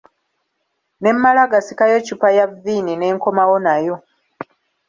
Ne 1.01 1.09
mmala 1.15 1.43
gasikayo 1.51 1.97
ccupa 2.05 2.27
ya 2.37 2.45
vviini 2.51 2.93
ne 2.97 3.07
nkomawo 3.15 3.57
nayo. 3.65 3.95